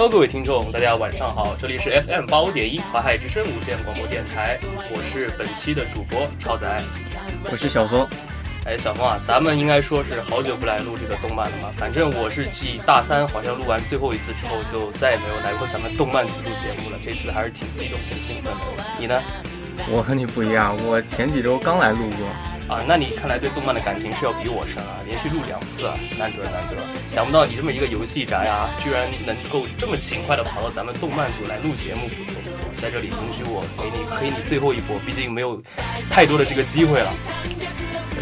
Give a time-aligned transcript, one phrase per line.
[0.00, 4.58] Hello，各位听众，大家晚上好，这里是 FM 八五点一华海之声无线广播电台，
[4.94, 6.66] 我是本期的主播超仔，
[7.50, 8.08] 我是小峰。
[8.64, 11.68] 哎，小峰啊，咱们应该说是好久不来录这个动漫了嘛。
[11.76, 16.96] 反正我是继大三好像录完最后一次之后，就再也没有来过咱们动漫组录节目了。
[17.04, 18.82] 这次还是挺激动、挺兴奋的。
[18.98, 19.22] 你呢？
[19.90, 22.26] 我和你不一样，我前几周刚来录过。
[22.70, 25.02] 啊，那你看来对动漫的感情是要比我深啊！
[25.04, 26.76] 连续录两次，啊，难得难得。
[27.08, 32.70] 想不到你这么一个游戏宅啊，居然能够这么勤快的跑到咱们动漫组来录节目，不错不错。
[32.80, 35.60] 在这里允许我给你黑你最后一波，毕竟没有
[36.08, 37.12] 太多的这个机会了。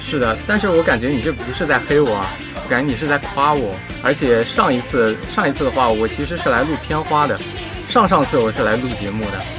[0.00, 2.24] 是的，但是我感觉你这不是在黑我，
[2.64, 3.74] 我感觉你是在夸我。
[4.02, 7.38] 而且上一次上一次的话，我其实是来录片花的，
[7.86, 9.57] 上上次我是来录节目的。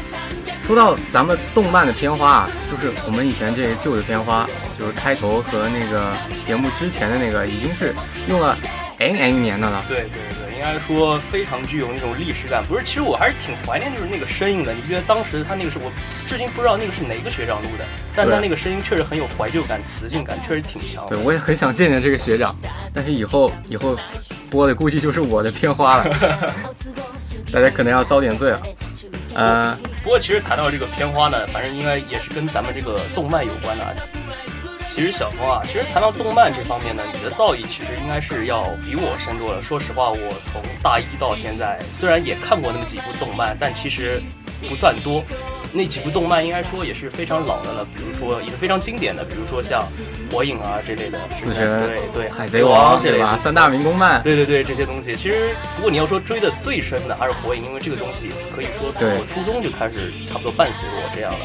[0.70, 6.14] 说到咱们动漫的片花啊，就是我们以前这个旧的片花，就是开头和那个
[6.46, 7.92] 节目之前的那个，已经是
[8.28, 8.56] 用了
[9.00, 9.84] N N 年的了。
[9.88, 12.64] 对对对，应该说非常具有那种历史感。
[12.68, 14.72] 不是，其实我还是挺怀念就是那个声音的。
[14.72, 15.92] 你觉得当时他那个是我
[16.28, 21.04] 至今不知道那个是哪个学长录的，但他那个声音确实很有怀旧感，磁性感确实挺强。
[21.08, 22.56] 对，我也很想见见这个学长，
[22.94, 23.98] 但是以后以后
[24.52, 26.16] 播的估计就是我的片花了，
[27.52, 28.62] 大家可能要遭点罪了。
[29.36, 33.84] 嗯，不过其实谈到这个片花呢，反正应该也是跟咱们这个动漫有关的。
[33.84, 33.94] 啊
[34.92, 39.62] 其实小峰啊，其实谈到动漫这方面呢，你的造诣其实应该是要比我深多了。
[39.62, 44.22] 说实话，我从大一到现在，虽然也看过那么几部动漫，但其实
[44.68, 45.24] 不算多。
[45.72, 49.86] 那几部动漫应该说也是非常老的了，比如说也是非常经典的，比如说像
[50.32, 55.16] 火影啊这类的，死神对对，海贼王这类吧，三大民工漫，对对对这些东西。
[55.16, 61.40] 其实不过你要说追的最深的还是火影，因为这个东西可以说从我初中就开始差不多伴随着我这样了。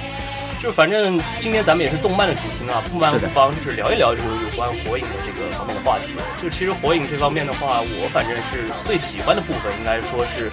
[0.63, 6.14] 就反正今天咱们也是动漫的主题嘛，不漫不方就是聊一聊就是有关火影的这个方面的话题。
[6.40, 10.48] 就其实火影这方面的话，我反正是最喜欢的部分，应该说是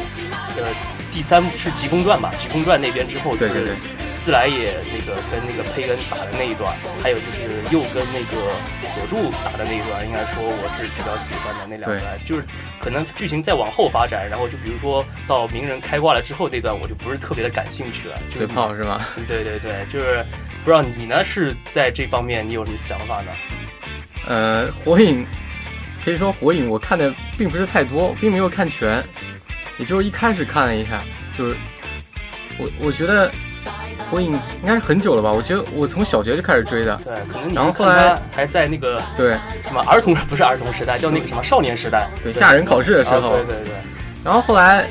[0.58, 0.68] 呃
[1.12, 3.74] 第三是《疾风传》吧，《疾风传》那边之后对对对。
[4.22, 8.54] 自来也那个跟那个佩恩打的那一段，还有就是又跟那个
[8.94, 12.20] 佐助打的那一段，应该说我是比较喜欢的那两段。
[12.24, 12.46] 就是
[12.80, 18.20] 可能剧情再往后发展，然后就比如说到鸣人开挂了之后那段，我就不是特别的感兴趣了。
[18.30, 19.02] 嘴炮是吗？
[19.28, 20.24] 对对对，就是
[20.64, 23.32] 不知道你呢是在这方面你有什么想法呢？
[24.28, 25.26] 呃，火影
[26.06, 29.04] 可以说火影我看的并不是太多，并没有看全，
[29.82, 31.02] 也就是一开始看了一下，
[31.38, 31.56] 就是
[32.58, 33.30] 我我觉得。
[34.10, 35.32] 火影应该是很久了吧？
[35.32, 37.00] 我觉得我从小学就开始追的。
[37.06, 42.10] 对，可能然后后来还在那个对什么儿童不是儿童时代，叫那个什么少年时代。
[42.22, 43.30] 对，吓人考试的时候。
[43.38, 43.74] 对对对。
[44.22, 44.86] 然后后来，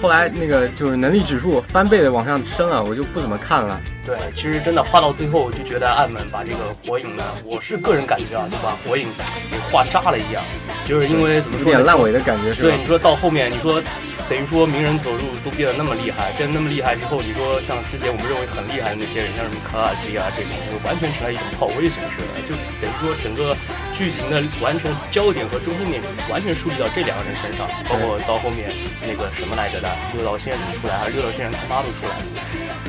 [0.00, 3.78] 后来那个就是能力指数翻倍的往上升了，我就不怎么看了。
[4.06, 9.08] 对，其实真的画到最后，我就觉得暗门把这个火影呢，我是个人感觉啊，就把火影
[9.50, 10.42] 给画渣了一样，
[10.86, 12.70] 就是因为怎么说有点烂尾的感觉是吧？
[12.70, 13.82] 对，你说到后面，你说。
[14.28, 22.32] 等于说鸣人走路都变得那么厉害，变得那么厉害之后，你说像之前我们认为很厉害的那些人，像什么卡卡西啊这种，就完全成了一种炮灰形式了。
[22.48, 23.54] 就等于说整个
[23.92, 28.72] 剧情的完全焦点和中心点完全树立到这两个人身上，包括到后面
[29.04, 32.24] 那个什么来着的六道仙人出来，还是六道仙人他妈都出来了，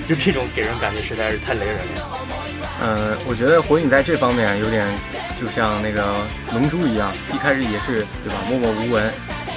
[0.07, 2.25] 就这种给人感觉实在是太雷人了。
[2.79, 4.88] 呃，我觉得火影在这方面有点
[5.40, 9.12] 就像那个龙珠一样，一开始也是对吧，默默无闻，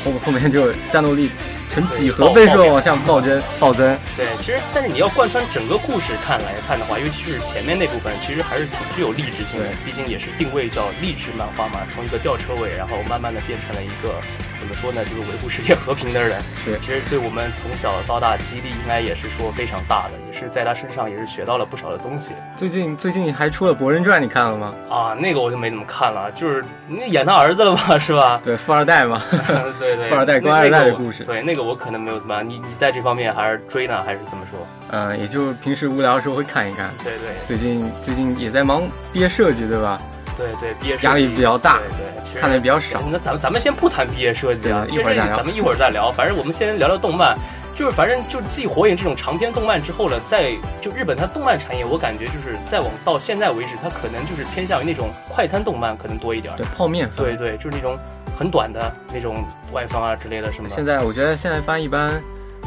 [0.04, 1.30] 后后面就战斗力。
[1.70, 3.96] 呈几何倍数往下暴增，暴增。
[4.16, 9.66] 对，其实但是你要贯穿整个故事看来看的话，尤其是前面那部分，其实还是挺具有励志性的。
[9.84, 14.14] 毕竟也是定位叫励志漫画嘛，从一个吊车尾，然后慢慢的变成了一个。
[14.58, 15.04] 怎么说呢？
[15.04, 22.32] 就是维护世界和平的人，是其实对我们从小到大激励应该也是说非常大的，也是在他身上也是学到了不少的东西。
[22.56, 24.74] 最近最近还出了《博人传》，你看了吗？
[24.90, 28.36] 啊，那个我就没怎么看了，就是那演他儿子了吧，是吧？
[28.42, 29.22] 对，富二代嘛，
[29.78, 31.22] 对对， 富二代官二代的故事。
[31.22, 34.58] 对，那个我可能没有怎么，你你在这方面还是追呢，还是怎么说？
[34.90, 36.90] 嗯，也就平时无聊的时候会看一看。
[37.04, 38.82] 对对，最近最近也在忙
[39.12, 40.00] 毕业设计，对吧？
[40.36, 43.02] 对对，毕业设计压力比较大，对，看的比较少。
[43.10, 45.36] 那咱们咱们先不谈毕业设计啊，一会儿再聊。
[45.36, 46.12] 咱们一会儿再聊。
[46.12, 47.36] 反正我们先聊聊动漫，
[47.74, 56.54] 就是反正就继火影这种长篇动漫之后呢，在就日本它动漫产业，我感觉就是再往到现在为止，它可能就是偏向于那种快餐动漫可能多一点。
[56.56, 57.10] 对，泡面。
[57.16, 57.98] 对对，就是那种
[58.38, 60.68] 很短的那种外放啊之类的，什么。
[60.68, 62.20] 现在我觉得现在翻一般。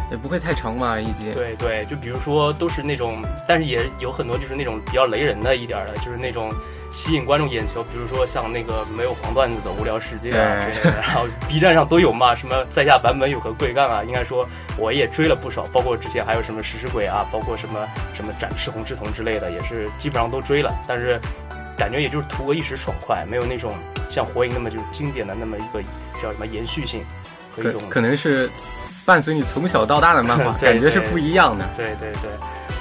[0.10, 1.32] 也不会太长吧，一集。
[1.34, 6.52] 对对，就比如说都是那种，但是也有很多就是那种比较雷人的一点的，就是那种
[6.92, 14.46] 吸引观众眼球，比如说像那个没有黄段子的无聊世界啊之类的，然后 B 站上都有嘛，什么在下版本有个贵干啊，应该说
[14.78, 21.22] 我也追了不少，包括之前还有什么食尸鬼啊，包括什么什么展赤红之瞳之类的，也是基本上都追了，但是
[21.82, 23.74] 感觉也就是图个一时爽快，没有那种
[24.08, 25.82] 像火影那么就是经典的那么一个
[26.22, 27.04] 叫什么延续性。
[27.56, 28.48] 和一种可能是
[29.04, 31.68] 伴随你从小到大的漫画，感觉是不一样的。
[31.76, 32.30] 对对对。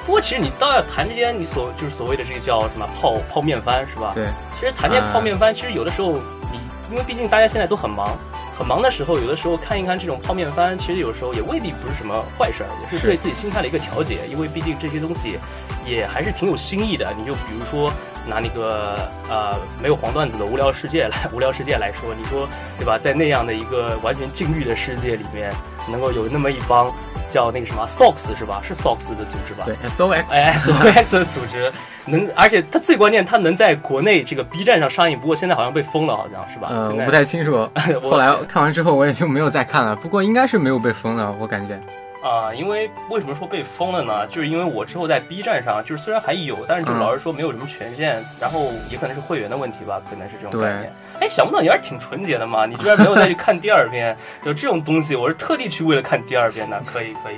[0.04, 4.12] 不过其实你倒要谈这些，你所就是所谓的这个叫什么泡泡面番是吧？
[4.14, 4.26] 对，
[4.58, 6.18] 其实谈这些泡面番，其实有的时候
[6.52, 6.60] 你
[6.90, 8.14] 因为毕竟大家现在都很忙，
[8.58, 14.18] 很忙的时候，有的时候看一看这种泡面番，其实有时候也未必不是什么坏事儿，也是是对自己心态的一个调节。
[14.30, 15.38] 因为毕竟这些东西
[15.86, 17.10] 也还是挺有新意的。
[17.16, 17.90] 你就比如说
[18.26, 18.96] 拿那个
[19.28, 22.98] 呃没有黄段子的无聊世界来无聊世界来说，你说对吧？
[22.98, 25.52] 在那样的一个完全禁欲的世界里面，
[25.88, 26.92] 能够有那么一帮
[27.30, 28.60] 叫那个什么 SOX 是吧？
[28.62, 29.64] 是 SOX 的组织吧？
[29.64, 31.72] 对，S O X，哎 S O X 的 组织
[32.06, 36.68] 能，而且它最关键，它能在国内这个 B 站上上映，不过现在好像被封了，好像是吧？
[36.70, 37.68] 呃，我不太清楚。
[38.02, 39.94] 后来看完之后，我也就没有再看了。
[39.96, 41.78] 不过应该是没有被封的，我感觉。
[42.22, 44.26] 啊、因为为什么说被封了呢？
[44.26, 50.92] 就是因为我之后在 B 站上，就是虽然还有，但是就嗯老是说没有什么权限，然后也可能是会员的问题吧，可能是这种对概念。
[51.20, 54.14] 哎，想不到你还是挺纯洁的嘛，你居然没有再去看第二遍，
[54.44, 57.36] 就这种东西，我是特地去为了看第二遍的，可以可以。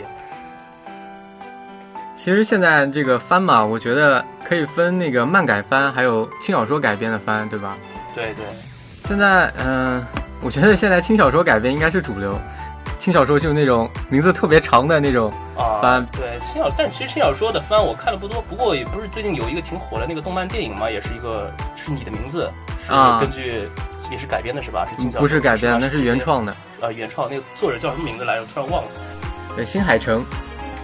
[2.16, 7.76] 其实现在这个番嘛，我觉得可以分那个漫改番，还有轻小说改编的番，对吧？
[8.16, 8.44] 对对，
[9.04, 10.04] 现在，嗯、
[10.40, 12.36] 我觉得现在轻小说改编应该是主流。
[12.98, 22.48] 轻小说就是那种名字特别长的那种，啊，番对轻小，但其实轻小说的番我看的不多，不过也不是最近有一个挺火的那个动漫电影嘛，也是一个是你的名字，
[22.86, 23.68] 是啊根据、
[24.10, 24.86] 也是改编的是吧？
[24.90, 26.18] 是轻小说不是改编，那是原。
[26.20, 26.54] 创的。
[26.80, 28.42] 呃，原创那个作者叫什么名字来着？
[28.42, 28.88] 我突然忘了。
[29.56, 30.24] 对，新海诚，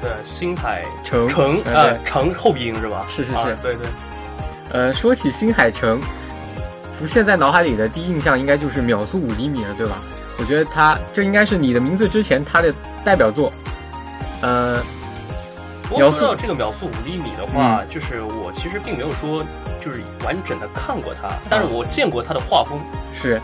[0.01, 3.07] 对，新海诚诚呃对，呃诚后鼻音是吧？
[3.09, 3.87] 是是是啊对对。
[4.71, 6.01] 呃，说起新海诚，
[6.99, 10.03] 浮现在脑海里的第一印象应该就是秒速五厘米了，对吧？
[10.39, 12.73] 我觉得他这应该是你的名字之前他的
[13.05, 13.53] 代表作。
[14.41, 14.81] 呃，
[15.83, 19.45] 不过秒速说到这个秒速五厘米的话，就是我其实并没有说
[19.85, 22.79] 就是完整的看过它，但是我见过他的画风，
[23.13, 23.41] 是，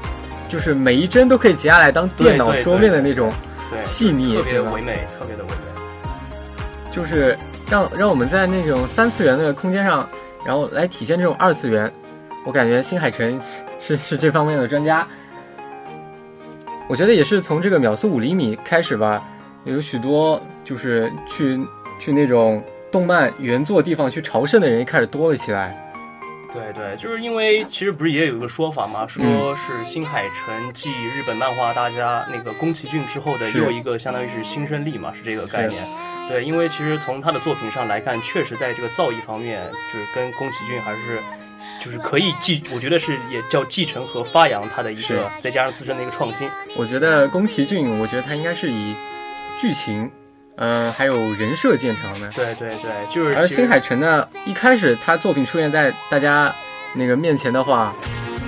[0.48, 3.28] 就是每一帧都可以截下来当电脑桌面的那种
[3.70, 6.92] 对，细腻，特别唯美，特别的唯美。
[6.92, 7.36] 就是
[7.68, 10.08] 让让我们在那种三次元的空间上，
[10.46, 11.92] 然后来体现这种二次元。
[12.44, 13.40] 我感觉新海诚
[13.80, 15.04] 是是这方面的专家。
[16.86, 19.22] 我觉得也是从这个秒速五厘米开始吧，
[19.64, 21.58] 有许多就是去
[21.98, 25.80] 去那种动漫原作地方去朝圣的人开始多了起来。
[26.52, 35.82] 对对，就是因为其实不是也有一个说法嘛，说嗯是新海诚继日本漫画大家那个宫崎骏之后的又一个相当于是新生力嘛，是这个概念。
[36.28, 39.60] 对，因为其实从他的作品上来看，确实在这个造诣方面，
[39.92, 41.18] 就是跟宫崎骏还是
[41.84, 46.48] 就是可以继，我觉得是也叫继承和发扬他的一个，再加上自身的一个创新。
[46.76, 48.94] 我觉得宫崎骏，我觉得他应该是以
[49.60, 50.10] 剧情，
[50.56, 52.30] 呃，还有人设见长的。
[52.30, 56.54] 对对对，就是而新海诚呢，一开始他作品出现在大家
[56.94, 57.94] 那个面前的话，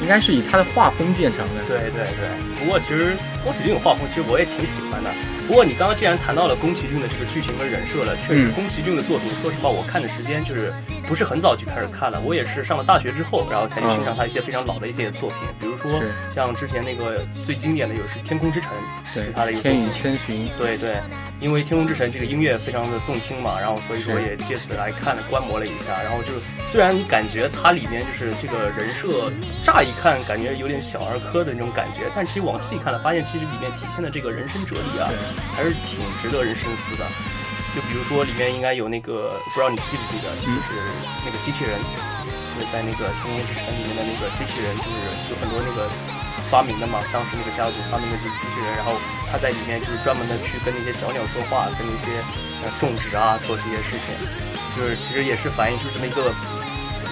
[0.01, 1.63] 应该是以他的画风见长的。
[1.69, 3.13] 对对对，不过其实
[3.47, 5.09] 宫崎骏的画风，其实我也挺喜欢的。
[5.47, 8.53] 不过你刚刚既然谈到了宫崎骏的这个剧情跟人设了，确实嗯。
[8.59, 10.75] 宫崎骏的作品，说实话，我看的时间就是
[11.07, 16.03] 不是很早就开始看了，我也是上了大学之后，然后才去欣赏他一些非常老的一些作品，比如说
[16.35, 18.73] 像之前那个最经典的有是《天空之城》，
[19.15, 19.93] 是他的一，个作千与。
[19.93, 20.97] 千寻，对对，
[21.39, 24.27] 因为《天空之城》这个音乐非常的动听嘛，然后所以说是。
[24.27, 26.33] 也借此来看观摩了一下，然后就
[26.67, 29.31] 虽然你感觉它里面就是这个人设，
[29.63, 35.11] 乍一看感觉有点小儿科的那种感觉，但其实往细看了，发现其实里面体现的这个人生哲理啊，
[35.55, 37.05] 还是挺值得人深思的。
[37.77, 40.81] 就比如说里面应该有那个，不知道你记不记得，就是
[41.25, 44.97] 那个机器人，就是在那个《天空之城》里面的那个机器人，就是
[45.29, 45.85] 有很多那个
[46.49, 48.97] 发明的嘛，当时那个家族发明的这个机器人，然后
[49.29, 52.17] 他在里面就是专门的去跟那些小鸟说话，跟那些
[52.65, 54.09] 呃种植啊做这些事情，
[54.73, 56.33] 就是其实也是反映出这么一个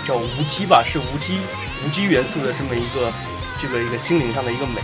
[0.08, 1.44] 叫无机吧，是无机
[1.84, 3.12] 无机元素的这么一个
[3.60, 4.80] 这个一个心灵上的一个美。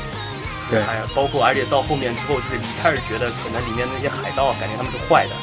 [0.71, 5.35] 对还有包括而且到后面之后，就是一开始觉得可能里面那些海盗感觉他们是坏的，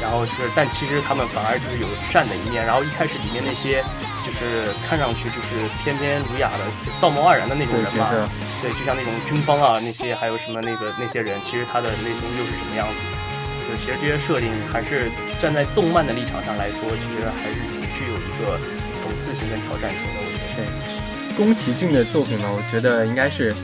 [0.00, 2.64] 然后就是但其实他们反而就是有善的一面。
[2.64, 3.82] 然后一开始里面那些
[4.24, 6.62] 就是看上去就是翩翩儒雅的、
[7.00, 8.28] 道貌岸然的那种人嘛，角色，
[8.62, 13.00] 对，就像那种军方啊，那些还有什么那个那些人，其实他的内心又是什么样子？
[13.66, 18.60] 就其实这些设定还是站在动漫的立场上来说，其实还是挺具有一个
[19.02, 20.20] 讽刺性跟挑战性的。
[20.20, 23.54] 我觉得，对，宫崎骏的作品呢，我觉得应该是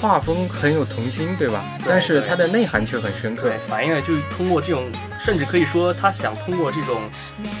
[0.00, 1.64] 画风很有童心，对吧？
[1.78, 3.58] 对但是它的内涵却很深刻对，。
[3.58, 4.90] 反映了就是通过这种，
[5.24, 7.00] 甚至可以说他想通过这种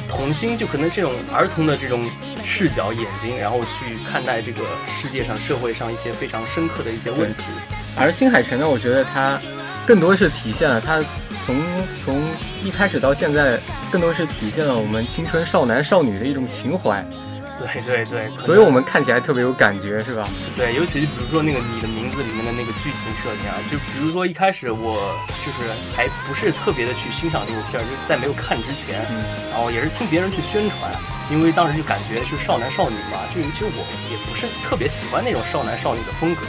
[0.08, 2.08] 童心，就可能这种儿童的这种
[2.44, 7.44] 视角眼睛，然后去看待这个世界上、社会上一些非常深刻的一些问题。
[7.96, 9.40] 而新海诚呢，我觉得他
[9.86, 11.00] 更多是体现了他
[11.46, 11.56] 从
[12.04, 12.22] 从
[12.64, 13.58] 一开始到现在，
[13.90, 17.04] 更多是体现了我们青春少男少女的一种情怀。
[17.58, 20.28] 对对对，所以我们看起来特别有感觉，是吧？
[20.56, 30.90] 对，尤其比如说那个你的名字里面的那个剧情设定啊，就比如说一开始我就是还不是特别的去欣赏这部片儿，就在没有看之前，嗯，然后也是听别人去宣传，
[31.30, 33.80] 因为当时就感觉是少男少女嘛，就其实我
[34.10, 36.42] 也不是特别喜欢那种少男少女的风格，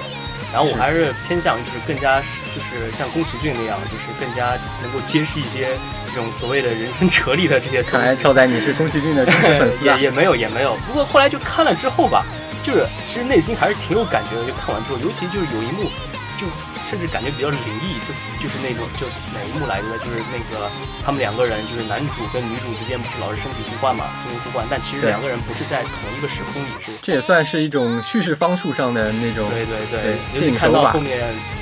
[0.52, 2.20] 然后我还是偏向就是更加
[2.56, 5.78] 就是像宫崎骏那样，就是更加能够揭示一些
[6.14, 8.22] 这种所谓的人生哲理的这些东看来西。
[8.22, 10.04] 超仔你是宫崎骏的忠实粉丝啊 也。
[10.04, 12.26] 也没有也没有，不过后来就看了之后吧，
[12.62, 14.46] 就是其实内心还是挺有感觉的。
[14.46, 15.90] 就看完之后，尤其就是有一幕，
[16.38, 16.46] 就
[16.92, 19.98] 甚至感觉比较灵异，就就是那种就哪一幕来着？
[20.04, 20.70] 就是那个
[21.04, 26.92] 他们两个人，就是男主跟女主之间不是老是身体互换嘛，身体互换，但其实两个人不是在同一个时空里，是。
[27.02, 31.18] 这也算是一种叙事方术上的那种，对对对对，尤其看到后面，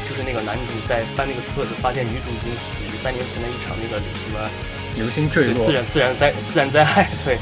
[0.10, 4.40] 就是那个男主在翻那个册子，发现女主已经死于三年前的一场那个什么
[4.96, 5.74] 流星坠落自。
[5.74, 7.38] 然自然灾自然灾害， 对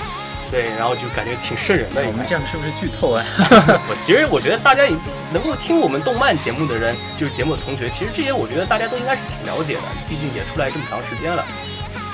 [0.52, 2.02] 对，然后就感觉挺瘆人的。
[2.08, 3.24] 我们这样是不是剧透啊？
[3.90, 4.96] 我其实我觉得大家也
[5.32, 11.46] 能够听我们动漫节目的人，就是节目的同学，其实这些我觉得大家都应该是挺了解的，毕竟也出来这么长时间了。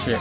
[0.03, 0.17] 是。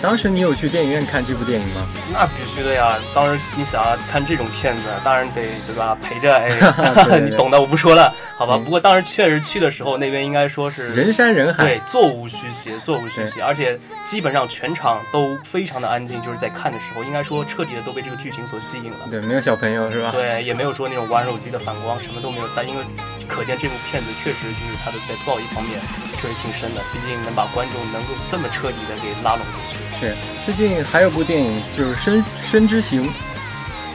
[0.00, 1.86] 当时你有去电影院看这部电影吗？
[2.12, 2.96] 那必须的呀！
[3.14, 5.96] 当时你想要看这种片子，当然得对吧？
[6.00, 6.48] 陪着哎，
[7.04, 8.56] 对对 你懂的，我不说了，好吧？
[8.56, 18.98] 不过当时确实去的时候，那边应该说是人山人海，对，座无虚席，座无虚席，而且基本上全场都非常的安静，就是在看的时候，应该说彻底的都被这个剧情所吸引了。
[19.10, 20.10] 对，没有小朋友是吧？
[20.12, 22.44] 对，也没有说那种玩手机的反光，什么都没有。
[22.54, 22.84] 但因为
[23.30, 25.78] 可见这部片子确实就是它的在造诣方面
[26.20, 29.78] 确实挺深的，毕竟能把观众能够这么彻底的给拉拢过去。
[30.00, 30.16] 是。
[30.44, 33.06] 最近还有部电影就是《深深之行》，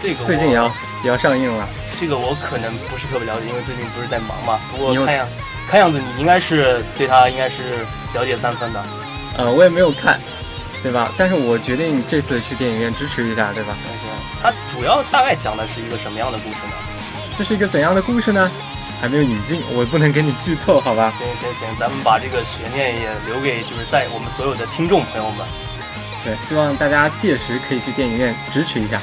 [0.01, 0.67] 这个最近也要
[1.03, 1.67] 也要上映了。
[1.99, 4.57] 这个我可能不是特别了解，因为最近不是在忙嘛。
[4.71, 5.27] 不过看样
[5.67, 8.83] 看样子你应该是对他应该是了解三分的。
[9.37, 10.19] 呃，我也没有看，
[10.81, 11.11] 对吧？
[11.17, 13.75] 但是我决定这次去电影院支持一下，对吧？
[13.75, 14.09] 行行，
[14.41, 16.73] 它主要大概讲的是一个什么样的故事呢？
[17.37, 18.49] 这是一个怎样的故事呢？
[19.01, 21.11] 还没有引进，我不能给你剧透，好吧？
[21.11, 25.45] 行行行，咱们把这个悬念也留给就是在我们所有的听众朋友们。
[26.23, 28.99] 对，希望大家届时可以去电影院支持一下。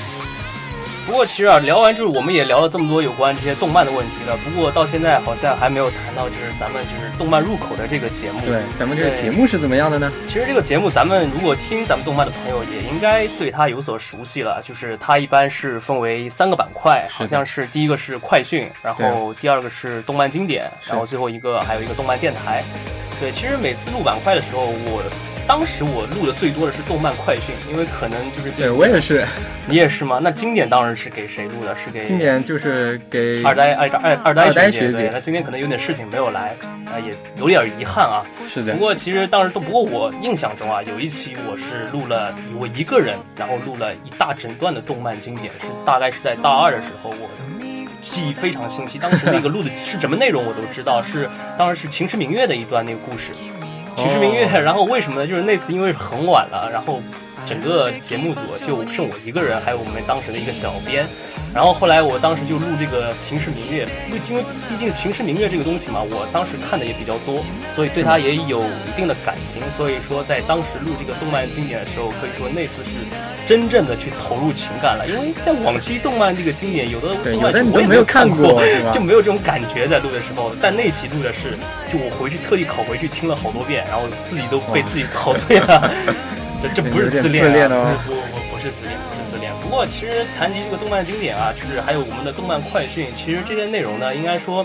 [1.04, 4.37] 不过其实啊，聊完就是我们也聊了这么多有关这些动漫的问题了。
[4.38, 8.40] 不过到现在好像还没有谈到就是咱们就是动漫入口的这个节目。
[8.47, 10.12] 对，咱们这个节目是怎么样的呢？
[10.28, 14.62] 其实这个节目，咱们如果听咱们动漫的朋友，也应该对它有所熟悉了。
[14.62, 22.62] 就是它一般是分为三个板块，好像是第一个是快讯，然后第二个是动漫经典，然后最后一个还有一个动漫电台。
[23.18, 25.02] 对，其实每次录板块的时候，我
[25.47, 29.27] 当时我录的最多的是动漫快讯，因为可能就是对我也是，
[29.69, 30.19] 你也是吗？
[30.23, 31.77] 那经典当然是给谁录的？
[31.77, 36.57] 是给经典就是给二呆二代二二代二代学学姐对那今天可能有点事情没有来，
[36.87, 38.25] 啊、也有点遗憾啊。
[38.49, 47.29] 是的不，过其实当时都，不过我印象中啊，有一期我是录了我一个人，然后录了一大整段的动漫经典，是大概是在大二的时候，我
[48.01, 48.99] 记忆非常清晰。
[48.99, 53.33] 当时那个录的是什么内容我都知道，是当时是《秦时明月》的一段那个故事，
[53.97, 55.27] 《秦时明月》哦然后为什么呢？
[55.27, 57.01] 就是那次因为很晚了，然后
[57.47, 61.07] 整个节目组就剩我一个人，还有我们当时的一个小编。
[61.55, 67.45] 然后后来我当时就录这个《秦时明月》，因为因为毕竟《秦时明月》这个东西嘛，我当时看的也比较多，
[67.77, 69.61] 所以对它也有一定的感情。
[69.77, 73.05] 所以说在当时录这个动漫经典的时候，可以说那次是
[73.47, 75.05] 真正的去投入情感了。
[75.07, 80.53] 因为在往期动漫这个经典，有的对动漫我也没有看过，就没有这种感觉在录的时候。
[80.57, 81.53] 但那期录的是，
[81.93, 85.91] 就我回去特意拷回去听了好多遍，然后自己都被自己陶醉了。
[86.62, 87.75] 这这不是自恋、不
[88.07, 89.52] 不不不是自恋，不是自恋。
[89.62, 94.64] 不过其实谈及这个动漫经典啊，就是还有我们的动漫快讯，其实这些内容呢，应该说。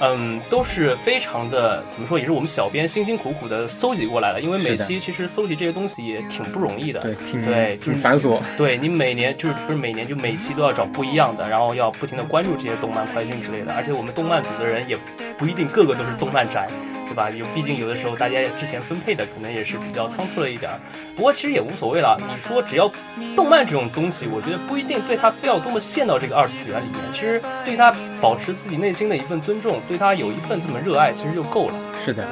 [0.00, 4.40] 嗯，都是非常的怎么说，也是我们小编辛辛苦苦的搜集过来的。
[4.40, 6.98] 因为每期其实搜集这些东西也挺不容易的。
[6.98, 8.42] 对，挺对就是挺繁琐。
[8.58, 13.72] 对你每年就是不是每年就每期都要找不一样的，然后要不停的关注这些动漫快讯之类的。
[13.72, 14.98] 而且我们动漫组的人也
[15.38, 16.68] 不一定个个都是动漫宅，
[17.14, 17.30] 对吧？
[17.30, 20.80] 有毕竟有的时候大家之前分配的可能也是比较仓促了一点儿。
[21.14, 22.20] 不过其实也无所谓了。
[22.20, 22.90] 你说只要
[23.36, 26.98] 动漫这种东西，我觉得不一定对它非要多么陷到这个二次元里面。
[27.12, 31.74] 其实对它保持自己内心的一份尊重，对它有一份这么热爱，其实就够了。
[32.04, 32.26] 是的，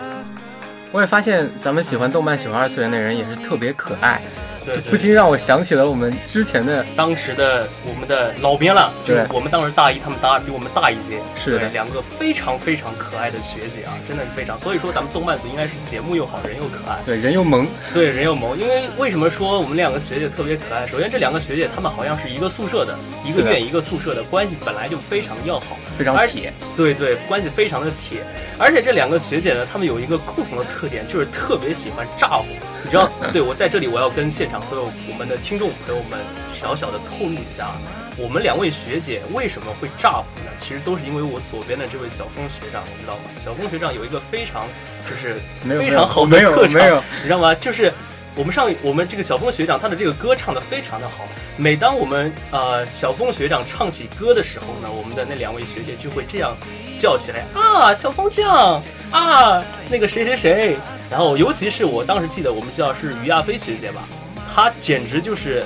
[0.91, 4.21] 我也发现咱们喜欢动漫、喜欢二次元的人也是特别可爱，
[4.65, 14.59] 对对不禁让我想起了我们之前的当时的我们的老编了，就是我们当时大一，他们大比我们大一届，是的对两个非常非常可爱的学姐啊，真的是非常。
[14.61, 18.59] 所以说咱们动漫组应该是节目又好，人又可爱，对人又萌，对人又萌。
[18.59, 20.87] 因为为什么说我们两个学姐特别可爱？
[20.87, 26.53] 首先这两个学姐她们好像是一个宿舍的，一个院一个宿舍的关系本来就非常要好，非常铁。
[26.77, 28.21] 对对，关系非常的铁。
[28.59, 32.47] 而且这两个学姐呢，她们有一个共同的特点，就是特别喜欢咋呼。
[32.93, 36.21] 你知道，对我在这里我要跟现场所有我们的听众朋友们
[36.53, 37.73] 小小的透露一下，
[38.19, 40.53] 我们两位学姐为什么会炸呼呢？
[40.61, 43.23] 其实都是因为我左边的这位小峰学长，你知道吗？
[43.43, 44.67] 小峰学长有一个非常
[45.09, 45.37] 就是
[45.79, 47.55] 非常好的特长，你知道吗？
[47.55, 47.91] 就是
[48.37, 51.25] 我们上我们这个小峰学长他的这个歌唱的非常的好，
[51.57, 56.55] 每当我们呃小峰学长唱起歌的时候呢，我们的那两位学姐就会这样
[57.03, 58.81] 叫起来啊，小风酱
[59.11, 60.77] 啊，那个谁谁谁，
[61.11, 64.03] 然后尤其是我当时记得我们叫是于亚飞学姐吧，
[64.55, 65.65] 她简直就是。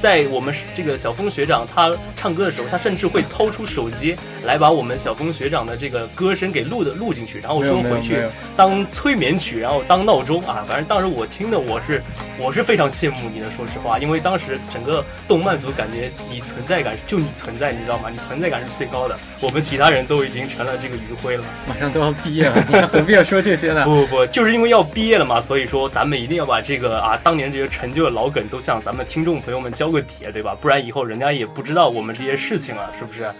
[0.00, 4.16] 在我们这个小风学长他唱歌的时候，他甚至会掏出手机
[4.48, 8.22] 来把我们小峰学长的这个歌声给录的录进去，然后说回去
[8.56, 10.64] 当催眠曲，然后当闹钟啊。
[10.66, 12.02] 反正当时我听的我是
[12.38, 18.08] 我是非常羡慕你的，说实话，因为当时整个动漫组感觉你存在感就你存在，你知道吗？
[18.08, 21.44] 你存在感是最高的，我们其他人都已经成了这个余晖了。
[21.68, 23.84] 马上都要毕业了，你还何必要说这些呢？
[23.84, 30.56] 不不不，就是因为要毕业了嘛，所以说咱们一定要把这个啊当年这些陈旧的老梗都向咱们听众朋友们交个底，对吧？
[30.58, 33.30] 不然以后人家也不知道我们这些事情了，是不是？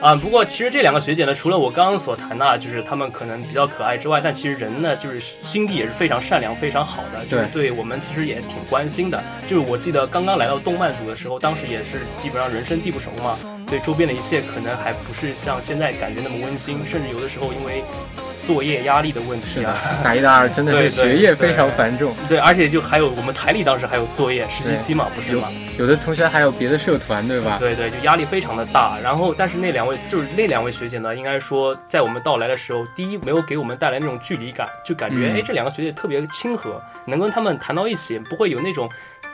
[0.00, 9.20] 啊，不过其实这两个学姐呢，除了我刚刚所谈的啊，就是她们可能比较可爱之外，但其实人呢，就是心地也是非常善良、非常好的，就是对我们其实也挺关心的。
[9.48, 13.36] 就是我记得刚刚来到动漫组的时候，当时也是基本上人生地不熟嘛，
[13.68, 17.82] 对周边的一切可能还不是像现在感觉那么温馨，甚至有的时候因为
[18.48, 25.48] 作业压力的问题啊，，大一、大 二真的是学业非常繁重，对，而且就还有我们台里当时还有作业实习期嘛，不是有吗？
[25.78, 27.58] 有的同学还有别的社团，对吧？
[27.60, 28.98] 对对，就压力非常的大。
[29.02, 38.88] 然后，但是那两位就是那两位学姐呢，应该说在我们到来的时候，第一没有给我们带来那种距离感，就感觉嗯哎、这两个学姐特别亲和，能跟他们谈到一起，不会有那种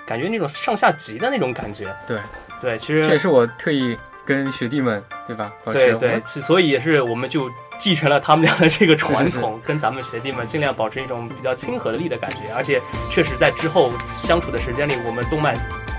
[0.04, 1.86] 感觉那种上下级的那种感觉。
[2.04, 2.18] 对，
[2.60, 5.52] 对，其实这也是我特意跟学弟们，对吧？
[5.72, 15.54] 对对，所以也是我们就继承了他们俩的这个传统，跟咱们学弟们尽量保持一种比较亲和力的感觉，而且确实在之后相处的时间里，我们动漫。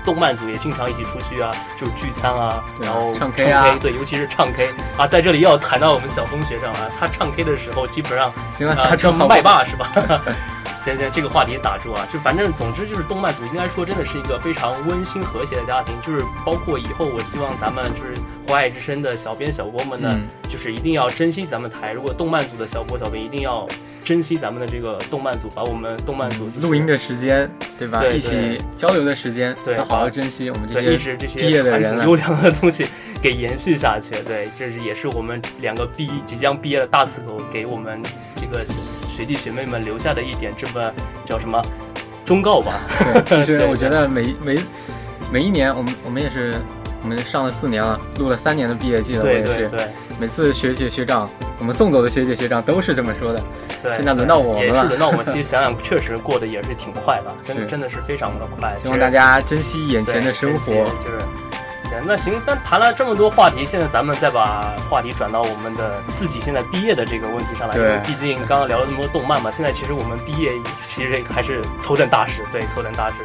[0.06, 9.90] 动漫组也经常一起出去啊，就聚餐啊，然后唱 K 啊对，尤其是唱 K 啊，在这里要谈到我们小峰学长啊，他唱 K 的时候基本上行了，他，叫大出好麦霸是吧？
[10.78, 23.66] 行行，这个话题打住啊，就反正总之就是动漫组应该说真的是一个非常温馨和谐的家庭，就是包括以后我希望咱们就是华爱之声的小编小郭们呢，嗯就是一定要珍惜咱们台，如果动漫组的小郭小编一定要
[24.02, 28.00] 珍惜咱们的这个动漫组，把我们动漫组、就是录音的时间，对吧？
[28.00, 32.86] 对对一起交流的时间，对要好好珍惜我们这些直这毕业的人优良的东西
[33.20, 34.14] 给延续下去。
[34.24, 38.00] 对，这是也是我们两个毕即将毕业的大四狗给我们
[38.36, 40.92] 这个学弟学妹们留下的一点这么
[41.24, 41.60] 叫什么
[42.24, 42.80] 忠告吧。
[43.26, 44.58] 对，其实 对我觉得每每
[45.32, 46.54] 每一年，我们我们也是，
[47.06, 49.46] 我们上了四年了，录了三年的毕业季了，我也是。
[49.46, 49.88] 对对对
[50.18, 53.40] 每次学姐学长，我们送走的学姐学长都是这么说的。
[53.80, 55.24] 对，现在轮到我们了也是轮到我们。
[55.26, 58.74] 其实想想，确实过得也是挺快的，真的真的是非常的快。
[58.82, 60.72] 希望大家珍惜眼前的生活。
[60.72, 61.20] 就是。
[61.88, 67.74] 行，那行，那谈了这么多话题，现在咱们再把话题转到我们的自己现在毕业的这个问题上来。
[67.76, 70.50] 对因为毕竟刚刚聊了那么多动漫嘛，现在其实我们毕业
[70.88, 73.18] 其实还是头等大事，对，头等大事。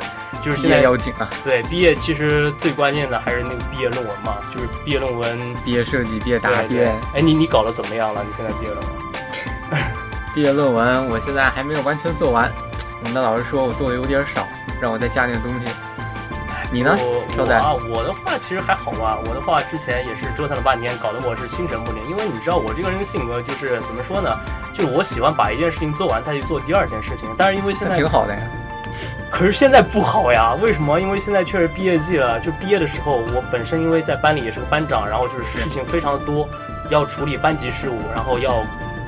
[0.43, 1.29] 就是现在要紧啊！
[1.43, 5.55] 对毕业，其实最关键的还是那个毕业论文嘛，就是毕业论文。
[5.63, 8.23] 毕业设计、毕业答辩、，哎，你你搞得怎么样了？
[8.23, 8.91] 你现在毕业论文？
[10.33, 12.51] 毕业论文，我现在还没有完全做完。
[12.99, 14.47] 我们的老师说我做的有点少，
[14.81, 15.67] 让我再加点东西。
[16.71, 16.95] 你呢？
[16.97, 19.19] 我少仔我啊，我的话其实还好吧。
[19.27, 22.01] 我的话之前也是折腾了半天，搞得我是心神不宁。
[22.09, 24.29] 因为你知道我这个人的性格就是怎么说呢？
[24.73, 27.27] 就是我喜欢把一件事情做完再去做第二件事情。
[27.37, 28.41] 但是因为现在挺好的呀。
[29.31, 30.99] 可是现在不好呀，为什么？
[30.99, 36.47] 因为现在确实毕业季了，就毕业的时候，我本身因为在班里也是个班长，然后就是事情非常的多，
[36.89, 38.63] 要处理班级事务，然后要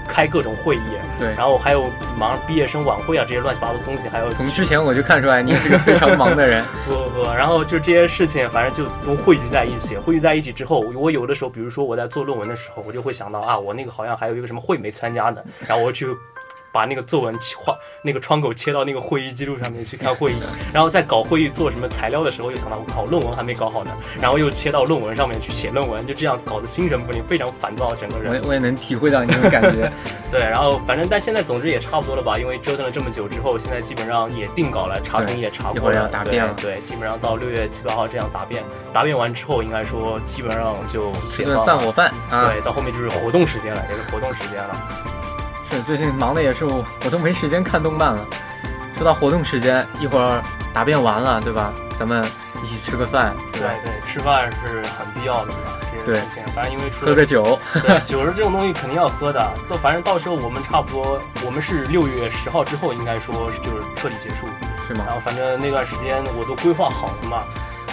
[0.07, 1.85] 开各种会议，对然后还有
[2.17, 6.63] 忙毕业生晚会啊这些乱七八糟的东西，还有从之前我就看出来你是个非常忙的人。
[6.87, 9.97] 不不不，然后就这些事情，反正就都汇聚在一起。
[9.97, 16.07] 汇聚在一起之后，我有的时候，比如说我在做论文的时候，我就会想到啊，我那个好像还有一个什么会没参加的，然后我去
[16.73, 20.35] 把那个作文切画那个窗口切到那个会议记录上面去看会议，
[20.73, 28.41] 然后在搞会议做什么材料的时候，又想到我靠，论文还没搞好呢，然后又切到论文上面去写论文，就这样搞得心神不宁，非常烦躁，整个人我也。
[28.47, 29.91] 我也能体会到你那种感觉。
[30.31, 41.65] 对，然后反正但现在总之也差不多了吧，因为折腾了这么久之后，现在基本上也定稿了，查评也查过了，要答辩了对，对，基本上到六月七八号这样答辩，答辩完之后，应该说基本上就吃顿解。
[41.65, 42.49] 散伙饭啊！
[42.49, 45.12] 对，到后面就是活动时间了，也是活动时间了。
[45.73, 48.23] 是最近忙的也是我，我都没时间看动漫了。
[48.95, 50.39] 说到活动时间，一会儿
[50.71, 51.73] 答辩完了，对吧？
[51.97, 52.23] 咱们
[52.63, 53.35] 一起吃个饭？
[53.53, 56.43] 对对，吃饭是很必要的嘛，这对些事情。
[56.53, 63.33] 反正因为除喝了个酒，对酒是这种东西肯定要喝的，到反正到时候我们差不多，我们是六月十号之后应该说
[63.63, 64.45] 就是彻底结束。
[64.87, 65.15] 是吗然？
[65.15, 67.43] 后反正那段时间我都规划好了嘛。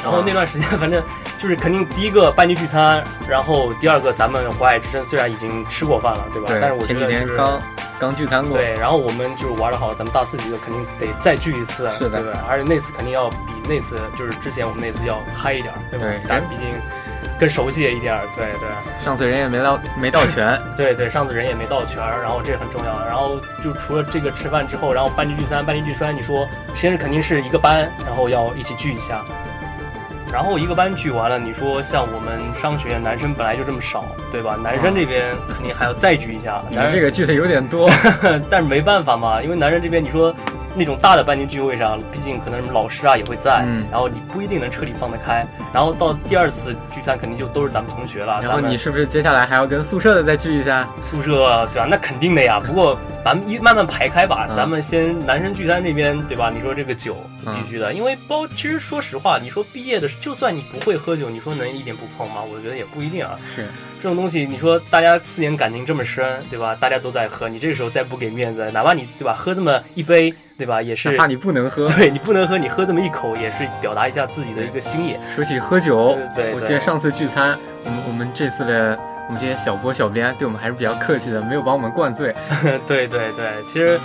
[0.02, 1.02] 然后那段时间，反正
[1.40, 6.48] 就是肯定第一个班级聚餐，然后第二个咱们华海之声虽然已经吃过饭了，对吧？
[6.60, 7.60] 但是我觉得就是天刚
[7.98, 12.44] 刚聚餐过，对，然后我们就是玩的好，咱们大四级的肯定得再聚一次，是的对吧？
[12.46, 16.04] 而且那次肯定要比那次就是之前我们那次要嗨一点，对吧？
[16.04, 16.68] 对但毕竟
[17.38, 18.68] 更熟悉一点，对对。
[19.02, 22.98] 上次人也没到没到全， 对对，上次人也没到全，然后这很重要。
[23.06, 29.24] 然后就除了这个吃饭之后，然后班级聚餐、班级聚餐，你说先是肯定是一个班，然后要一起聚一下。
[30.32, 34.56] 然后一个班聚完了，你说像我们商学院男生本来就这么少，对吧？
[34.62, 36.62] 男生这边肯定还要再聚一下。
[36.70, 37.90] 男生这个聚的有点多。
[38.48, 40.34] 但是没办法嘛，因为男生这边你说
[40.74, 45.46] 那种大的班级聚会上，毕竟可能什么老师啊也会在，嗯然后你不一定能彻底放得开。
[45.72, 48.40] 然后到第二次聚餐，肯定就都是咱们同学了。
[48.42, 50.88] 然后你是不是接下来还要跟宿舍的再聚一下？
[51.02, 51.86] 宿舍对吧？
[51.88, 52.60] 那肯定的呀。
[52.64, 56.50] 不过咱们一慢慢排开吧，嗯咱们先男生聚餐这边对吧？
[56.54, 62.42] 你说这个酒嗯必须的，因为包其实说实话，你说毕业的，就算你不会喝酒，你说能一点不碰吗？
[62.42, 63.38] 我觉得也不一定啊。
[63.54, 63.68] 是，
[64.02, 66.74] 这种东西，你说大家四年感情这么深，对吧？
[66.74, 71.90] 大家都在喝，你这个时候再不给面子，哪怕你对吧，喝这么一杯，对吧，也是哪怕你不能喝。
[71.92, 75.16] 对你不能喝，你喝这么一口，也是表达一下自己的一个心意。
[75.34, 82.34] 说起喝酒，对对我记得上次聚餐，我们我们这次的我们这些小波小编对我们还是比较客气的，没有把我们灌醉。
[82.88, 84.00] 对对对，其实，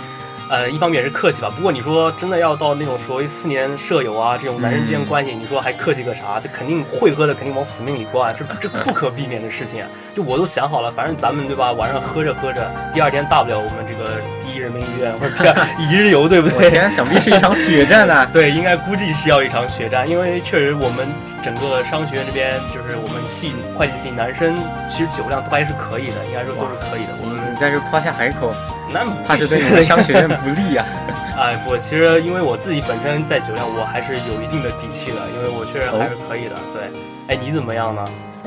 [0.48, 1.50] 呃，一方面也是客气吧。
[1.54, 6.40] 不过你说真的要到那种所谓四年舍友啊这种男人之间关系，你说还客气个啥？
[6.42, 9.82] 这肯定会喝的，肯定往死命里灌，这这不可避免的事情。
[9.82, 16.56] 啊就我都想好了，反正咱们对吧，晚上喝着喝着，第二天大不了我们这个第一人民医院或者第二 一日游，对不对？
[16.56, 18.24] 我天，想必是一场血战啊！
[18.32, 21.06] 对，应该估计是要一场血战，因为确实我们
[21.42, 24.56] 整个商学院这边，就是我们系会计系男生，
[24.88, 27.12] 其实酒量都还是可以的，应该说都是可以的。
[27.20, 28.54] 我们你在这夸下海口，
[28.92, 30.86] 那怕是对你们商学院不利啊！
[31.38, 36.54] 哎，我其实因为我自己本身在酒量，我还是有一定的底气的，因为我确实还是可以的。
[36.72, 36.88] 对，
[37.28, 38.04] 哎，你怎么样呢？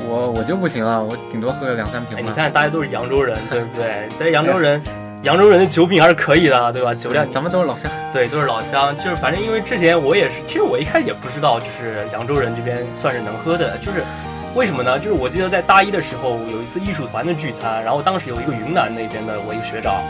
[0.08, 2.28] 我我就不行了，我顶多喝个两三瓶哎，吧。
[2.28, 4.08] 你看大家都是扬州人，对不对？
[4.18, 4.82] 但扬州人，
[5.22, 6.94] 扬州人的酒品还是可以的，对吧？
[6.94, 14.02] 酒量咱们都是老乡，对，都是老乡，就是反正因为之前我也是，其实我一开始也不知道，就是扬州人这边算是能喝的，就是
[14.54, 14.98] 为什么呢？
[14.98, 20.02] 就是我记得在大一的时候有一次艺术团的聚餐，然后当时有一个云南那边的我一个学长，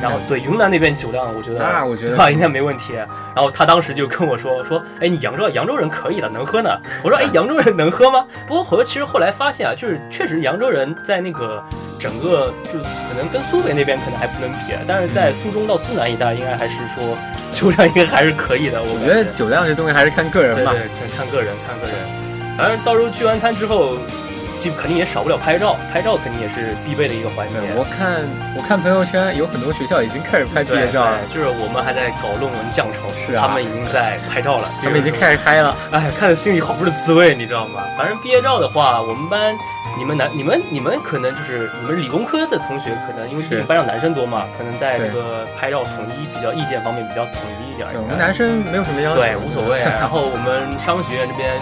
[0.00, 2.94] 然后对云南那边酒量，我觉得那我觉得对 吧应该没问题。
[3.34, 6.70] 然后他当时就跟我说说，哎，你扬州扬州人可以的，能喝呢。
[7.02, 8.24] 我说，哎，扬州人能喝吗？
[8.46, 11.62] 不过后其实后来发现啊，就是确实扬州人在那个
[11.98, 17.16] 整个就是可能跟苏北那边可能还不能比，但是在苏中到苏南一带应该还是说
[17.52, 18.80] 酒量应该还是可以的。
[18.80, 20.70] 我我觉得酒量这东西还是看个人吧。
[20.70, 22.27] 对对，看看个人，看个人。
[22.58, 23.94] 反正到时候聚完餐之后，
[24.58, 27.54] 就肯定也少不了拍照，拍照肯定也是必备的一个环节。
[27.78, 28.26] 我看
[28.58, 35.70] 我看朋友圈有很多学校已经开始拍毕业照了，就是我们还在搞论文降潮，是啊他们已经在拍照了，他们已经开始嗨了。
[35.92, 37.78] 哎，看着心里好不是滋味，你知道吗？
[37.96, 39.54] 反正毕业照的话，我们班
[39.96, 47.86] 你们男你们你们可能就是你们理工科的同学，可能因为毕竟是班上男生多嘛，可能在这个拍照统一比较意见方面比较统一一点。
[47.94, 49.78] 对，我们男生没有什么要求，对无所谓。
[49.78, 51.54] 然后我们商学院这边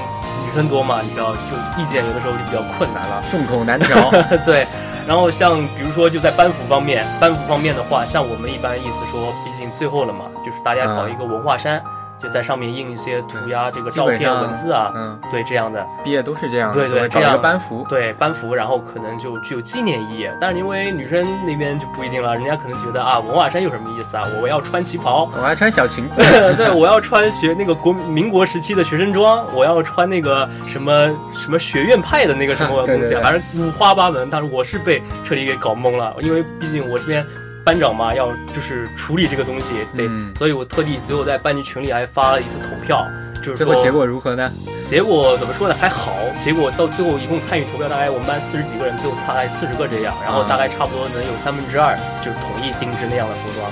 [0.56, 3.22] 女生多嘛，你知道，就意见有的时候就比较困难了。
[3.30, 4.10] 众口难调。
[4.46, 4.66] 对，
[5.06, 11.82] 然后像比如说就在班服方面，班服方面的话，像我们一般意思说，毕竟最后了嘛，就是大家搞一个文化衫，
[12.22, 15.84] 就在上面印一些涂鸦、这个照片、文字啊，嗯，对这样的。
[16.04, 17.86] 毕业都是这样的，对对这样班服。
[17.88, 20.28] 对班服，然后可能就具有纪念意义。
[20.40, 24.26] 但是因为女生那边就不一定了，人家可能觉得啊，文化衫有什么意思啊？
[24.40, 26.22] 我要穿旗袍，我要穿小裙子，
[26.56, 34.28] 对，我要穿学那个国民国时期的学生装，我要穿那个什么什么学院派的那个什么 东西反正五花八门。
[34.30, 37.24] 但是我是被彻底给搞懵了，因为毕竟我这边
[37.66, 43.04] 班长嘛，要就是处理这个东西，得，嗯所以我特地最后在班级群里还发了一次投票，
[43.42, 44.48] 就是说最后结果如何呢？
[44.88, 45.74] 结果怎么说呢？
[45.76, 53.68] 还好，结果到最后一共参与投票，大概我们班四十几个人，最后大概四十个这样，然后啊大概差不多能有三分之二就是统一定制那样的服装，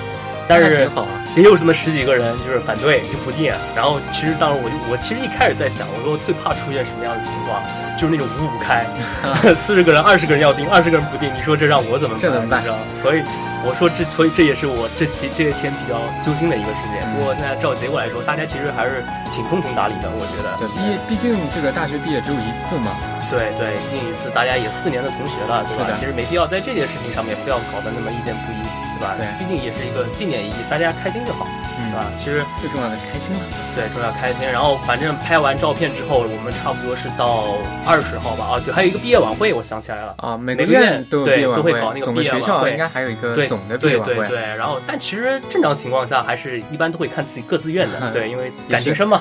[0.48, 1.23] 但是那挺好啊。
[1.36, 7.60] 也有什么十几个人就是反对就不定，然后其实当时我就我其实一开始在想，我说最怕出现什么样的情况，
[7.98, 8.86] 就是那种五五开，
[9.54, 12.22] 四十个人二十个人要定，二十个人不定，你说这让我怎么办？
[12.22, 12.78] 这怎么办你知道？
[12.94, 13.22] 所以
[13.66, 17.02] 我说这所以这也是我这期这些天比较揪心的一个事件。
[17.14, 19.02] 不过现在照结果来说，大家其实还是
[19.34, 20.54] 挺通情达理的，我觉得。
[20.62, 20.78] 对，毕
[21.10, 22.94] 毕竟这个大学毕业只有一次嘛。
[23.32, 25.90] 对对，毕竟一次大家也四年的同学了，对吧？
[25.98, 28.63] 其实没必要在这件事情上面非要搞得那么意见不一，对
[29.04, 29.14] 吧？
[29.18, 31.46] 对毕竟也是一个纪念意义，大家开心就好。
[31.76, 32.06] 嗯对吧？
[32.18, 33.42] 其实最重要的是开心嘛。
[33.74, 34.46] 对，重要开心。
[34.46, 38.44] 然后反正拍完照片之后，我们差不多是到二十号吧。
[38.46, 40.14] 啊，对，还有一个毕业晚会，我想起来了。
[40.18, 44.14] 啊，每每个院院都有对毕业晚会都会搞那，个总的毕业晚会学校应该还有一个对总的毕业对晚会。
[44.14, 49.20] 对对，然后但其实正常情况下还是一般都会看自己各自院的， 对，因为感情深嘛，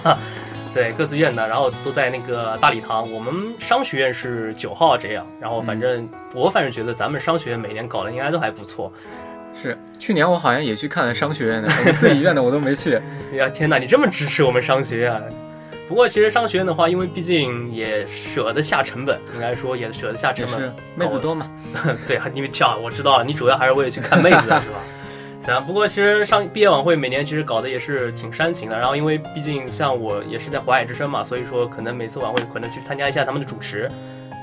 [0.74, 3.12] 对，各自院的，然后都在那个大礼堂。
[3.12, 8.92] 我们商学院是九号这样，然后反正、我反正觉得咱们商学院每年搞的应该都还不错。
[9.60, 13.00] 是去年我好像也去看了商学院的， 我们自己院的我都没去。
[13.36, 15.22] 呀，天哪，你这么支持我们商学院？
[15.88, 20.60] 不过其实商学院的话，因为毕竟也舍得下成本，应该说也舍得下成本。
[20.60, 21.52] 是妹子多嘛，
[22.08, 24.64] 对，因为这样我知道了，你主要还是为了去看妹子是吧？
[25.46, 28.78] 行，不过其实上毕业晚会每年其实搞得也是挺煽情的。
[28.78, 33.92] 然后因为毕竟像我也是在华海之声嘛，所以说可能每次晚会可能去参加一下他们的主持，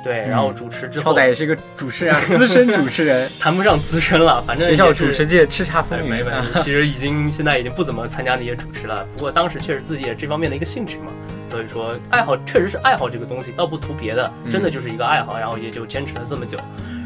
[0.02, 6.30] 对，然后主持之后超歹也是一个主持人啊，资深主持人， 谈不上资深了，反正学校主持界叱咤风哎，云没没，
[6.62, 9.06] 其实已经现在已经不怎么参加那些主持了。
[9.14, 11.12] 不过当时确实自己也这方面的一个兴趣嘛，
[11.50, 16.58] 所以说爱好确实是爱好这个东西，倒不图别的，真的就是一个爱好，然后也就坚持了这么久。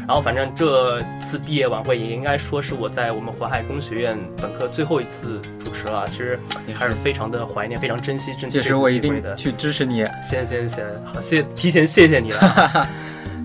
[0.07, 9.21] 然后反正这次毕业晚会也应该说是我在我们淮海工学院本科最后一次主持了，其实你还是非常的怀念，非常珍惜这届这次时我一定。
[9.35, 10.05] 去支持你。
[10.21, 12.87] 行行行，好谢提前谢谢你了。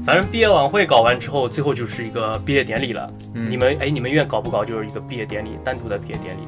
[0.05, 3.11] 反正毕业晚会搞完之后，最后就是一个毕业典礼了。
[3.35, 6.41] 嗯你们哎，你们院搞不搞就是一个毕业典礼，单独的毕业典礼？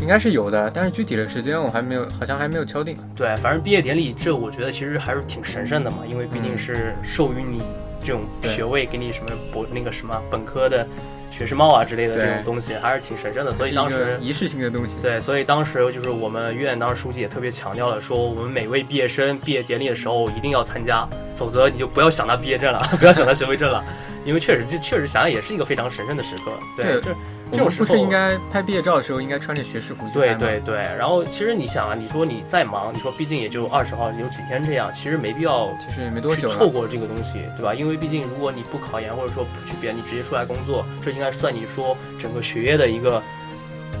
[0.00, 2.96] 应该是有的，但是具体的时间我还没有，好像还没有敲定。
[3.14, 7.62] 对，反正毕业典礼这我觉得其实还是挺神圣的嘛，因为毕竟嗯是授予你
[8.04, 10.86] 这种学位，给你什么博那个什么本科的
[11.30, 13.52] 学士帽啊之类的这种东西，还是挺神圣的。
[13.52, 14.98] 所以当时仪式性的东西。
[15.00, 23.82] 对，所以当时就是我们院当时书记也特别强调了，说我们每位毕业生毕业典礼的时候一定要参加，否则你就不要想拿毕业证了， 不要想拿学位证了，
[24.24, 26.52] 因为确实这确实想想也是一个非常神圣的时刻。
[26.76, 30.40] 对，对这我这种时候不是应该拍毕业照的时候应该穿着学士服去对拍吗？
[30.40, 36.54] 对对，然后其实你想啊，你说你再忙，你说毕竟也就二十号有几天这样，其实没必要其实也没多去久了。
[36.54, 37.74] 错过这个东西，对吧？
[37.74, 43.22] 因为毕竟如果你不考研或者说不去别，你直接出来工作，这应该算你说整个学业的一个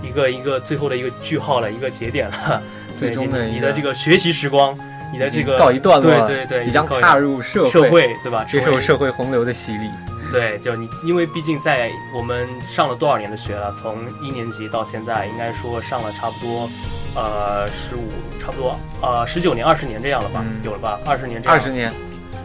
[0.02, 2.62] 一个一个最后的一个句号了，一个节点了。
[2.98, 4.76] 最终的你的这个学习时光，
[5.10, 8.44] 你的这个告一段落，对对对，即将踏入社社会，对吧？
[8.44, 9.88] 接受社会洪流的洗礼。
[10.30, 16.68] 对，就你，因为毕竟在我们上了多少年的学了，从一年级到现在，应该说上了差不多，
[17.14, 18.08] 呃，十五，
[18.40, 20.44] 差不多，呃，十九年、二十年这样了吧？
[20.44, 20.60] 嗯。
[20.64, 20.98] 有了吧？
[21.04, 21.92] 二十年这样，二十年，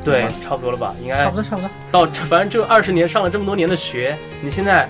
[0.04, 0.96] 对，差不多了吧？
[1.02, 1.70] 应该差不多差不多。
[1.92, 4.90] 到这，反正这二十年上了这么多年的学，你现在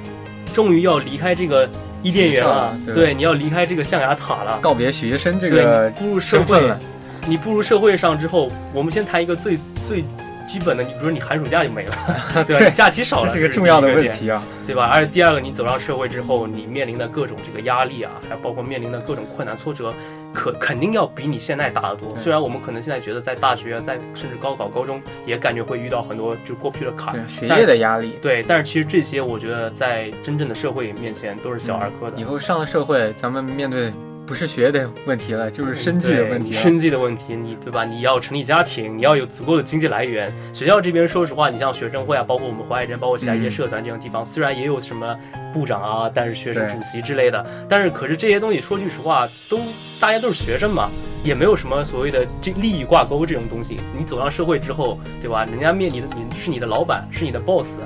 [0.54, 1.70] 终于要离开这个
[2.02, 2.94] 伊甸园了，对。
[2.94, 6.80] 对，你要离开这个象牙塔了，告别学生这，个步入社会了，
[7.28, 10.04] 你步入社会上之后，我们先谈一个最最
[10.48, 11.96] 基本的，你比如说你寒暑假就没了，
[12.46, 12.60] 对吧？
[12.60, 14.44] 对你假期少了，这是个重要的问题啊。
[14.66, 14.90] 对吧？
[14.92, 19.94] 而且第二个，你走上社会之后，你面临的各种这个压力啊，还包括面临的各种困难挫折，
[20.34, 22.18] 可肯定要比你现在大得多。
[22.18, 28.18] 虽然我们可能现在觉得在大学，在甚至高考、高中也感觉会遇到很多就过不去的坎儿对，学业的压力。
[28.22, 32.18] 对，但是其实这些我觉得在真正的社会面前都是小儿科的。
[32.18, 33.94] 以后上了社会，咱们面对
[34.26, 36.60] 不是学的问题了，就是生计的问题了。
[36.60, 37.86] 生计的问题，你对吧？
[37.86, 40.32] 你要成立家庭，你要有足够的经济来源。
[40.52, 45.16] 学校这边，说实话，你像学生会啊，包括我们华海镇，包括其他一些嗯社团这种地方，虽然也有什么
[45.54, 49.60] 部长啊，但是学生主席之类的，但是可是这些东西，说句实话，都
[50.00, 50.90] 大家都是学生嘛，
[51.24, 53.80] 也没有什么所谓的这利益挂钩这种东西。
[53.96, 55.46] 你走上社会之后，对吧？
[55.46, 57.78] 人家面你的你是你的老板，是你的 boss。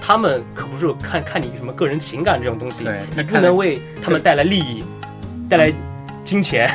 [0.00, 4.82] 他们可不是看看你什么个人情感这种东西，你不能为他们带来利益，
[5.48, 5.72] 带来
[6.24, 6.68] 金钱，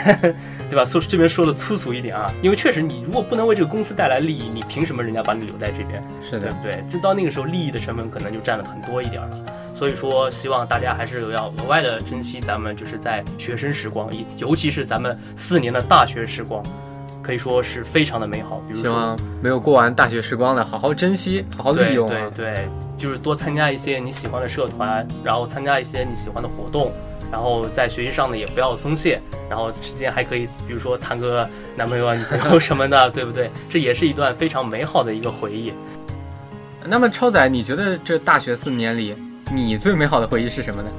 [0.70, 0.84] 对吧？
[0.84, 6.02] 说这边说的粗俗一点啊，因为确实你如果不能为这个公司带来利益，你凭什么人家把你留在这边？
[6.24, 6.84] 是的，对不对？
[6.92, 9.40] 就到那个时候，利益的成本可能就占了很多一点儿了。
[9.76, 16.64] 所以说，希望大家还是要额外的珍惜咱们就是在学生时光，尤尤其是咱们四年的大学时光，
[17.22, 18.64] 可以说是非常的美好。
[18.68, 22.32] 比如说，希望没有过完大学时光的，好好珍惜，好好利用啊。
[22.36, 26.92] 对对，就是多参加一些你喜欢的社团，然后参加一些你喜欢的活动，
[27.34, 29.20] 然后在学习上呢也不要松懈，
[29.50, 33.50] 然后之间还可以，比如说谈个男朋友啊、女朋友什么的，对不对？
[33.68, 35.74] 这也是一段非常美好的一个回忆。
[36.86, 39.16] 那么超仔，你觉得这大学四年里，
[39.52, 40.90] 你最美好的回忆是什么呢？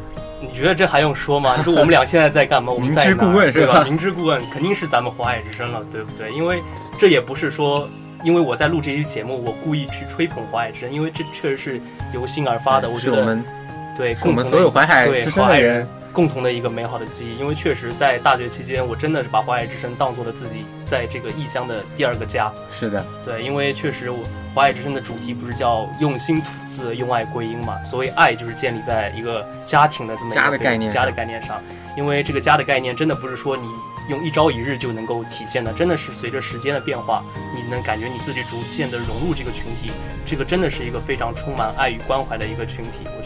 [0.41, 1.55] 你觉得这还用说吗？
[1.57, 2.73] 你说我们俩现在在干嘛？
[2.73, 3.85] 我们在明知故问是吧？
[3.85, 6.33] 明知故问肯定是咱们华海之声了，对不对？
[6.33, 6.61] 因为
[6.99, 7.89] 这也不是说，
[8.25, 11.81] 因为我在录这期节目，我故意去吹捧华海之声，因为这确实是
[12.13, 12.91] 由心而发的。
[12.91, 13.45] 我觉得我们
[13.97, 17.37] 对，是我们所有淮海对之声的人华海人共同的一个美好的记忆。
[17.37, 22.51] 因为确实在大学期间，我真的是把华海之声当做了自己在这个异乡的第二个家。
[22.73, 24.23] 是的，对，因为确实我
[24.55, 27.83] 华海之声的主题不是叫用心吐字，用爱归因嘛？
[27.83, 31.61] 所谓爱就是建立在一个家庭的这么一个家的概念家的概念上。
[31.97, 33.63] 因为这个家的概念真的不是说你
[34.09, 37.23] 用一朝一日就能够体现的，真的是随着时间的变化，
[37.55, 39.91] 你能感觉你自己逐渐的融入这个群体，
[40.27, 43.24] 这个真的是一个非常充满爱与关怀的一个群体，我。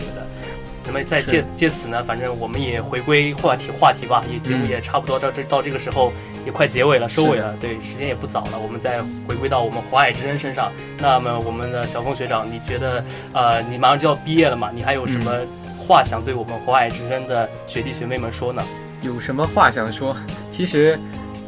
[0.90, 6.10] 那么在借借此呢，反正我们也回归话题话题吧，也节目也差不多到这到这个时候
[6.46, 10.72] 也快结尾了，收尾了，对，时间也不早了，我们再回归到我们华海之声身上。
[10.98, 14.70] 那么我们的小峰学长，你觉得呃，你马上就要毕业了嘛？
[14.74, 15.30] 你还有什么
[15.76, 18.62] 话想对我们华海之声的学弟学妹们说呢？
[19.02, 20.16] 有什么话想说？
[20.50, 20.98] 其实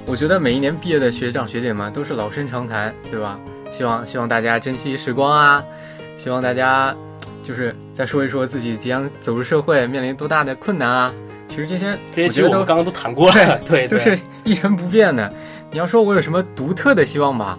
[0.04, 3.40] 我觉得每一年毕业的学长学姐们都是老生常谈，对吧？
[3.72, 5.64] 希望希望大家珍惜时光啊，
[6.14, 6.94] 希望大家。
[7.42, 11.14] 就是再说一说自己即将走入社会面临多大的困难啊！
[11.46, 15.30] 其实这些这些其实都刚刚都谈过了，对， 都是一成不变的。
[15.70, 17.58] 你要说我有什么独特的希望吧，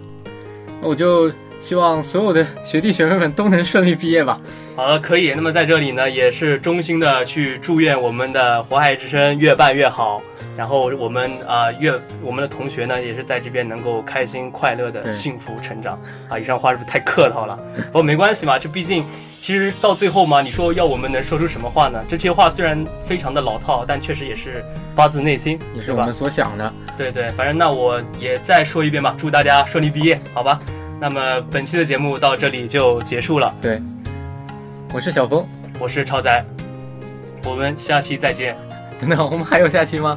[0.80, 1.30] 那我就
[1.62, 4.38] 希望所有的学弟学妹们都能顺利毕业吧。
[4.76, 5.32] 好了，可以。
[5.34, 10.20] 那么在这里呢，也是衷心的去祝愿我们的火海之声越办越好。
[10.54, 15.98] 然后我们啊，越我们的同学呢，也是在这边能够开心快乐的幸福成长
[16.28, 16.38] 啊。
[16.38, 17.58] 以上话是不是太客套了？
[17.86, 19.04] 不过没关系嘛，这毕竟。
[19.40, 22.00] 其实到最后嘛，你说要我们能说出什么话呢？
[22.08, 24.62] 这些话虽然非常的老套，但确实也是
[24.94, 26.72] 发自内心，也是我们所想的。
[26.96, 30.60] 对对，反正那我也再说一遍吧，祝大家顺利毕业，好吧？
[31.02, 33.52] 那么本期的节目到这里就结束了。
[33.60, 33.82] 对，
[34.94, 35.44] 我是小峰，
[35.80, 36.44] 我是超仔，
[37.44, 38.56] 我们下期再见。
[39.00, 40.16] 等等，我们还有下期吗？